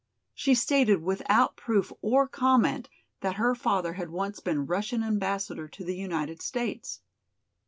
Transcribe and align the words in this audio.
She 0.33 0.55
stated 0.55 1.03
without 1.03 1.55
proof 1.55 1.93
or 2.01 2.27
comment 2.27 2.89
that 3.19 3.35
her 3.35 3.53
father 3.53 3.93
had 3.93 4.09
once 4.09 4.39
been 4.39 4.65
Russian 4.65 5.03
Ambassador 5.03 5.67
to 5.67 5.83
the 5.83 5.95
United 5.95 6.41
States. 6.41 7.01